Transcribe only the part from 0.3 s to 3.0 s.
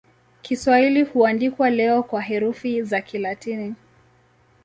Kiswahili huandikwa leo kwa herufi